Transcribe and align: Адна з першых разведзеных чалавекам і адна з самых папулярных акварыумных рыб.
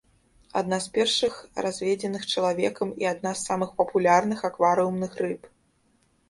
Адна 0.59 0.77
з 0.85 0.93
першых 0.95 1.33
разведзеных 1.65 2.23
чалавекам 2.35 2.95
і 3.03 3.09
адна 3.13 3.35
з 3.35 3.41
самых 3.51 3.69
папулярных 3.83 4.39
акварыумных 4.51 5.21
рыб. 5.27 5.41